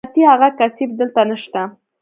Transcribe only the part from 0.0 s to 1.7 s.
لعنتي اغه کثيف دلته نشته.